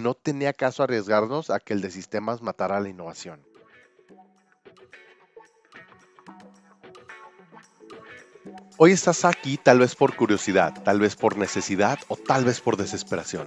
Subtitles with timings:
[0.00, 3.44] No tenía caso arriesgarnos a que el de sistemas matara la innovación.
[8.78, 12.78] Hoy estás aquí tal vez por curiosidad, tal vez por necesidad o tal vez por
[12.78, 13.46] desesperación.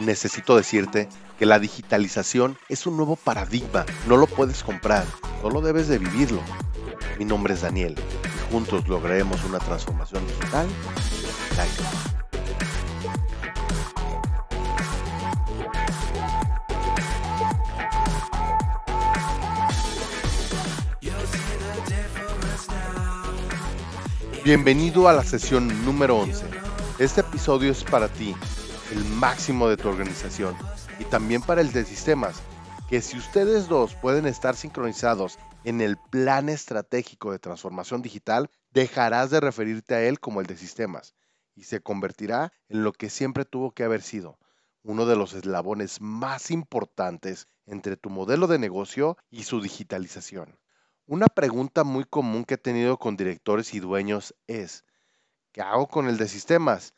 [0.00, 5.04] Necesito decirte que la digitalización es un nuevo paradigma, no lo puedes comprar,
[5.40, 6.42] solo debes de vivirlo.
[7.16, 7.94] Mi nombre es Daniel
[8.24, 10.66] y juntos lograremos una transformación digital.
[24.46, 26.46] Bienvenido a la sesión número 11.
[27.00, 28.32] Este episodio es para ti,
[28.92, 30.56] el máximo de tu organización,
[31.00, 32.40] y también para el de sistemas,
[32.88, 39.30] que si ustedes dos pueden estar sincronizados en el plan estratégico de transformación digital, dejarás
[39.30, 41.16] de referirte a él como el de sistemas
[41.56, 44.38] y se convertirá en lo que siempre tuvo que haber sido,
[44.84, 50.56] uno de los eslabones más importantes entre tu modelo de negocio y su digitalización.
[51.08, 54.84] Una pregunta muy común que he tenido con directores y dueños es,
[55.52, 56.94] ¿qué hago con el de sistemas?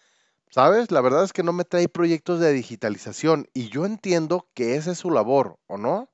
[0.50, 0.91] ¿Sabes?
[0.91, 4.92] La verdad es que no me trae proyectos de digitalización y yo entiendo que esa
[4.92, 6.11] es su labor, ¿o no?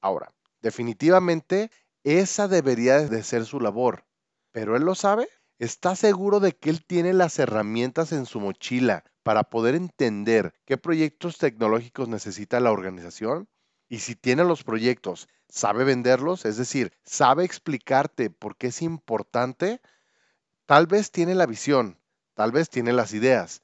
[0.00, 1.70] Ahora, definitivamente
[2.02, 4.04] esa debería de ser su labor,
[4.50, 5.28] pero él lo sabe.
[5.60, 10.76] ¿Está seguro de que él tiene las herramientas en su mochila para poder entender qué
[10.76, 13.48] proyectos tecnológicos necesita la organización?
[13.88, 16.44] Y si tiene los proyectos, ¿sabe venderlos?
[16.44, 19.80] Es decir, ¿sabe explicarte por qué es importante?
[20.66, 21.98] Tal vez tiene la visión,
[22.34, 23.62] tal vez tiene las ideas.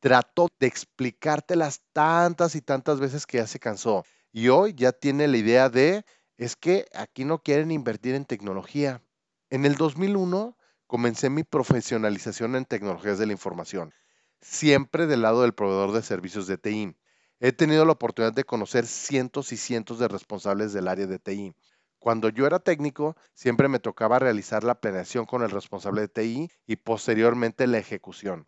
[0.00, 4.04] Trató de explicártelas tantas y tantas veces que ya se cansó.
[4.32, 6.04] Y hoy ya tiene la idea de,
[6.36, 9.02] es que aquí no quieren invertir en tecnología.
[9.50, 13.94] En el 2001 comencé mi profesionalización en tecnologías de la información,
[14.40, 16.96] siempre del lado del proveedor de servicios de TI.
[17.44, 21.56] He tenido la oportunidad de conocer cientos y cientos de responsables del área de TI.
[21.98, 26.50] Cuando yo era técnico, siempre me tocaba realizar la planeación con el responsable de TI
[26.68, 28.46] y posteriormente la ejecución.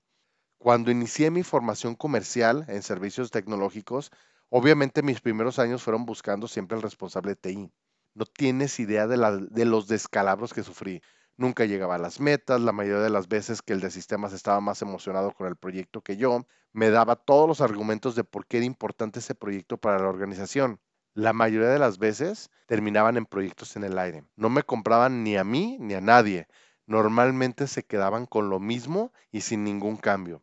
[0.58, 4.12] Cuando inicié mi formación comercial en servicios tecnológicos,
[4.48, 7.72] obviamente mis primeros años fueron buscando siempre el responsable de TI.
[8.14, 11.02] No tienes idea de, de los descalabros que sufrí
[11.36, 14.60] nunca llegaba a las metas, la mayoría de las veces que el de sistemas estaba
[14.60, 18.58] más emocionado con el proyecto que yo, me daba todos los argumentos de por qué
[18.58, 20.80] era importante ese proyecto para la organización.
[21.14, 24.24] La mayoría de las veces terminaban en proyectos en el aire.
[24.34, 26.48] No me compraban ni a mí ni a nadie.
[26.86, 30.42] Normalmente se quedaban con lo mismo y sin ningún cambio.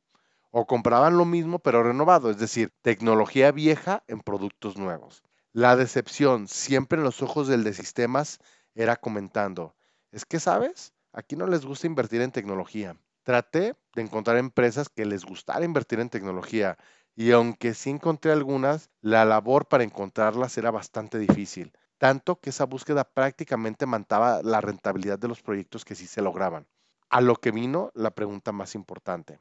[0.49, 5.23] O compraban lo mismo pero renovado, es decir, tecnología vieja en productos nuevos.
[5.53, 8.39] La decepción siempre en los ojos del de sistemas
[8.73, 9.75] era comentando,
[10.11, 10.93] es que, ¿sabes?
[11.13, 12.97] Aquí no les gusta invertir en tecnología.
[13.23, 16.77] Traté de encontrar empresas que les gustara invertir en tecnología
[17.15, 22.65] y aunque sí encontré algunas, la labor para encontrarlas era bastante difícil, tanto que esa
[22.65, 26.67] búsqueda prácticamente mantaba la rentabilidad de los proyectos que sí se lograban.
[27.09, 29.39] A lo que vino la pregunta más importante.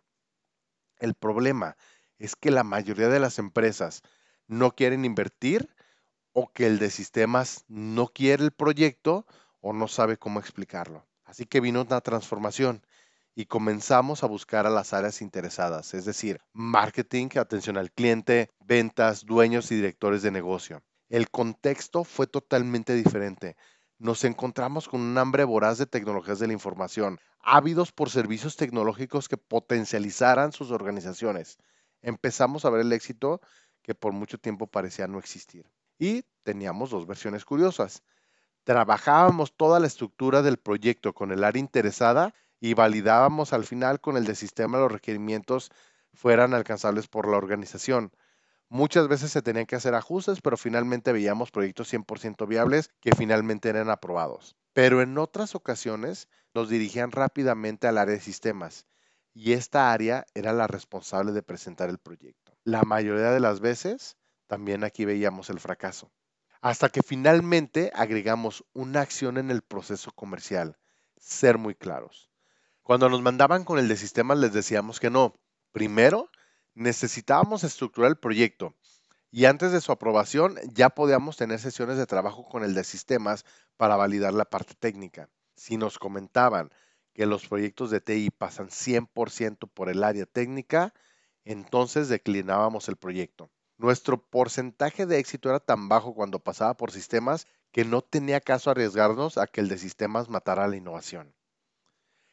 [0.98, 1.76] El problema
[2.18, 4.02] es que la mayoría de las empresas
[4.46, 5.74] no quieren invertir
[6.32, 9.26] o que el de sistemas no quiere el proyecto
[9.60, 11.06] o no sabe cómo explicarlo.
[11.24, 12.82] Así que vino una transformación
[13.34, 19.24] y comenzamos a buscar a las áreas interesadas, es decir, marketing, atención al cliente, ventas,
[19.24, 20.82] dueños y directores de negocio.
[21.08, 23.56] El contexto fue totalmente diferente.
[23.98, 29.28] Nos encontramos con un hambre voraz de tecnologías de la información, ávidos por servicios tecnológicos
[29.28, 31.58] que potencializaran sus organizaciones.
[32.02, 33.40] Empezamos a ver el éxito
[33.82, 35.70] que por mucho tiempo parecía no existir.
[35.98, 38.02] Y teníamos dos versiones curiosas
[38.64, 44.16] trabajábamos toda la estructura del proyecto con el área interesada y validábamos al final con
[44.16, 45.70] el de sistema los requerimientos
[46.12, 48.12] fueran alcanzables por la organización.
[48.68, 53.68] Muchas veces se tenían que hacer ajustes, pero finalmente veíamos proyectos 100% viables que finalmente
[53.68, 54.56] eran aprobados.
[54.72, 58.86] Pero en otras ocasiones nos dirigían rápidamente al área de sistemas
[59.34, 62.56] y esta área era la responsable de presentar el proyecto.
[62.64, 64.16] La mayoría de las veces
[64.46, 66.12] también aquí veíamos el fracaso
[66.60, 70.78] hasta que finalmente agregamos una acción en el proceso comercial,
[71.16, 72.30] ser muy claros.
[72.82, 75.34] Cuando nos mandaban con el de sistemas les decíamos que no.
[75.72, 76.30] Primero,
[76.74, 78.74] necesitábamos estructurar el proyecto
[79.30, 83.44] y antes de su aprobación ya podíamos tener sesiones de trabajo con el de sistemas
[83.76, 85.28] para validar la parte técnica.
[85.54, 86.70] Si nos comentaban
[87.14, 90.92] que los proyectos de TI pasan 100% por el área técnica,
[91.44, 93.50] entonces declinábamos el proyecto.
[93.80, 98.70] Nuestro porcentaje de éxito era tan bajo cuando pasaba por sistemas que no tenía caso
[98.70, 101.34] arriesgarnos a que el de sistemas matara la innovación.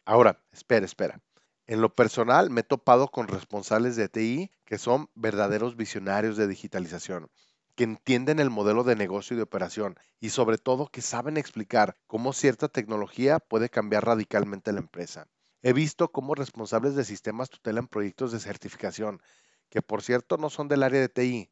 [0.03, 1.21] Ahora, espera, espera.
[1.65, 6.47] En lo personal, me he topado con responsables de TI que son verdaderos visionarios de
[6.47, 7.29] digitalización,
[7.75, 11.95] que entienden el modelo de negocio y de operación y sobre todo que saben explicar
[12.07, 15.29] cómo cierta tecnología puede cambiar radicalmente la empresa.
[15.61, 19.21] He visto cómo responsables de sistemas tutelan proyectos de certificación,
[19.69, 21.49] que por cierto no son del área de TI,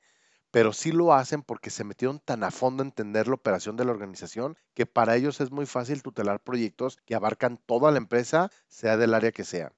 [0.52, 3.84] pero sí lo hacen porque se metieron tan a fondo a entender la operación de
[3.84, 8.50] la organización que para ellos es muy fácil tutelar proyectos que abarcan toda la empresa,
[8.68, 9.74] sea del área que sea.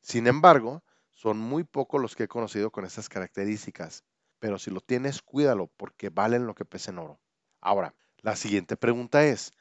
[0.00, 4.04] Sin embargo, son muy pocos los que he conocido con estas características,
[4.38, 7.20] pero si lo tienes, cuídalo porque valen lo que pesa en oro.
[7.60, 9.52] Ahora, la siguiente pregunta es,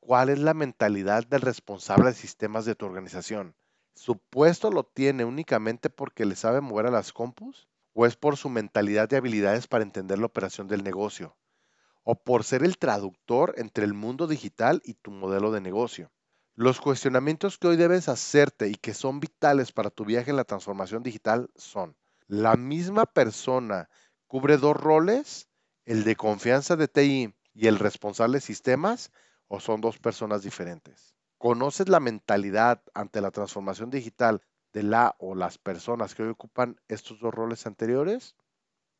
[0.00, 3.54] ¿cuál es la mentalidad del responsable de sistemas de tu organización?
[3.96, 7.68] ¿Su puesto lo tiene únicamente porque le sabe mover a las compus?
[7.92, 11.36] ¿O es por su mentalidad y habilidades para entender la operación del negocio?
[12.02, 16.12] ¿O por ser el traductor entre el mundo digital y tu modelo de negocio?
[16.56, 20.44] Los cuestionamientos que hoy debes hacerte y que son vitales para tu viaje en la
[20.44, 23.88] transformación digital son, ¿la misma persona
[24.26, 25.48] cubre dos roles,
[25.84, 29.12] el de confianza de TI y el responsable de sistemas,
[29.48, 31.13] o son dos personas diferentes?
[31.38, 34.42] ¿Conoces la mentalidad ante la transformación digital
[34.72, 38.36] de la o las personas que hoy ocupan estos dos roles anteriores?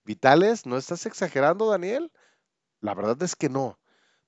[0.05, 0.67] ¿Vitales?
[0.67, 2.13] ¿No estás exagerando, Daniel?
[2.81, 3.79] La verdad es que no.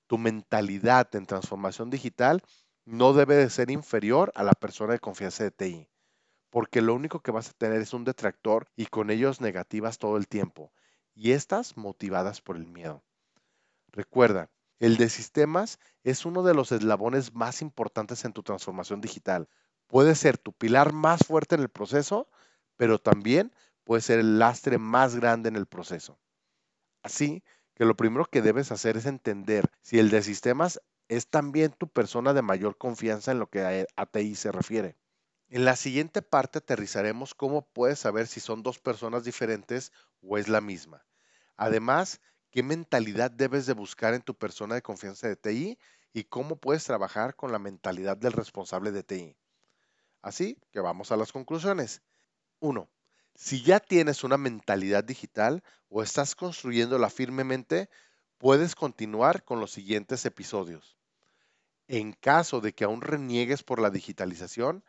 [0.07, 2.43] Tu mentalidad en transformación digital
[2.87, 5.91] no debe de ser inferior a la persona de confianza de TI,
[6.49, 10.17] porque lo único que vas a tener es un detractor y con ellos negativas todo
[10.17, 10.73] el tiempo,
[11.13, 13.05] y estas motivadas por el miedo.
[13.89, 19.49] Recuerda, el de sistemas es uno de los eslabones más importantes en tu transformación digital.
[19.87, 22.29] Puede ser tu pilar más fuerte en el proceso,
[22.77, 23.53] pero también
[23.85, 26.19] puede ser el lastre más grande en el proceso.
[27.03, 27.43] Así
[27.75, 31.89] que lo primero que debes hacer es entender si el de sistemas es también tu
[31.89, 34.97] persona de mayor confianza en lo que a TI se refiere.
[35.49, 40.49] En la siguiente parte aterrizaremos cómo puedes saber si son dos personas diferentes o es
[40.49, 41.07] la misma.
[41.57, 42.21] Además,
[42.51, 45.79] qué mentalidad debes de buscar en tu persona de confianza de TI
[46.13, 49.37] y cómo puedes trabajar con la mentalidad del responsable de TI.
[50.23, 52.03] Así que vamos a las conclusiones.
[52.61, 52.89] 1.
[53.35, 57.91] Si ya tienes una mentalidad digital o estás construyéndola firmemente,
[58.39, 60.97] puedes continuar con los siguientes episodios.
[61.87, 64.85] En caso de que aún reniegues por la digitalización,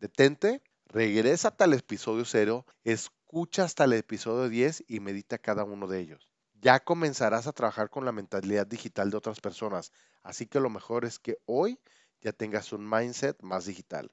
[0.00, 5.86] detente, regresa hasta el episodio 0, escucha hasta el episodio 10 y medita cada uno
[5.86, 6.27] de ellos.
[6.60, 11.04] Ya comenzarás a trabajar con la mentalidad digital de otras personas, así que lo mejor
[11.04, 11.78] es que hoy
[12.20, 14.10] ya tengas un mindset más digital.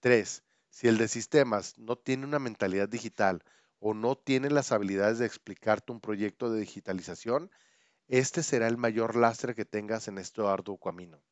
[0.00, 0.44] 3.
[0.70, 3.44] Si el de sistemas no tiene una mentalidad digital
[3.80, 7.50] o no tiene las habilidades de explicarte un proyecto de digitalización,
[8.08, 11.22] este será el mayor lastre que tengas en este arduo camino.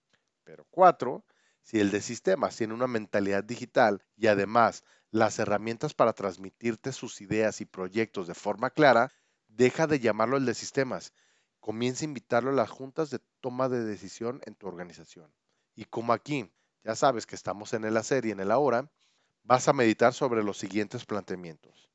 [0.45, 1.25] Pero cuatro,
[1.63, 7.21] si el de sistemas tiene una mentalidad digital y además las herramientas para transmitirte sus
[7.21, 9.13] ideas y proyectos de forma clara,
[9.57, 11.13] deja de llamarlo el de sistemas.
[11.61, 15.33] Comienza a invitarlo a las juntas de toma de decisión en tu organización.
[15.75, 16.51] Y como aquí
[16.85, 18.91] ya sabes que estamos en el hacer y en el ahora,
[19.43, 21.91] vas a meditar sobre los siguientes planteamientos.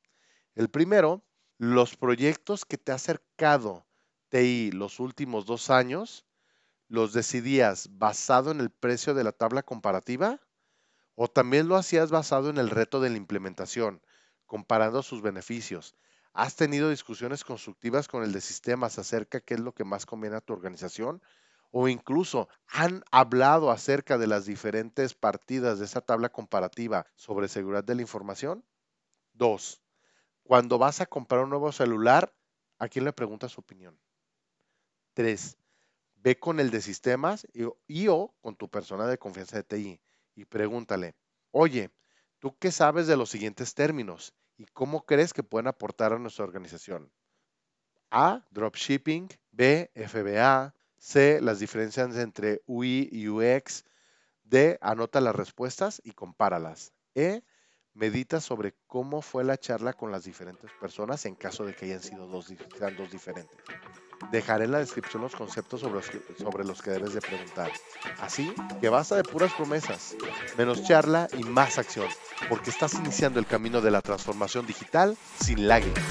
[0.54, 1.24] El primero,
[1.57, 3.86] los proyectos que te ha acercado
[4.30, 6.25] TI los últimos dos años,
[6.88, 10.40] ¿los decidías basado en el precio de la tabla comparativa?
[11.16, 14.01] ¿O también lo hacías basado en el reto de la implementación,
[14.46, 15.96] comparando sus beneficios?
[16.36, 20.36] ¿Has tenido discusiones constructivas con el de sistemas acerca qué es lo que más conviene
[20.36, 21.24] a tu organización?
[21.72, 27.84] ¿O incluso han hablado acerca de las diferentes partidas de esa tabla comparativa sobre seguridad
[27.86, 28.65] de la información?
[29.34, 29.82] Dos,
[30.44, 32.36] cuando vas a comprar un nuevo celular,
[32.80, 34.00] ¿a quién le preguntas su opinión?
[35.13, 35.58] Tres,
[36.15, 40.01] ve con el de sistemas y, o con tu persona de confianza de TI
[40.36, 41.15] y pregúntale,
[41.51, 41.92] oye,
[42.39, 46.46] ¿tú qué sabes de los siguientes términos y cómo crees que pueden aportar a nuestra
[46.46, 47.12] organización?
[48.12, 53.84] A, dropshipping, B, FBA, C, las diferencias entre UI y UX,
[54.44, 56.94] D, anota las respuestas y compáralas.
[57.16, 57.44] E,
[57.94, 62.02] medita sobre cómo fue la charla con las diferentes personas en caso de que hayan
[62.02, 62.54] sido dos,
[62.98, 63.58] dos diferentes.
[64.31, 67.72] Dejaré en la descripción los conceptos sobre los, que, sobre los que debes de preguntar.
[68.19, 70.15] Así que basta de puras promesas,
[70.57, 72.07] menos charla y más acción,
[72.50, 76.03] porque estás iniciando el camino de la transformación digital sin lágrimas.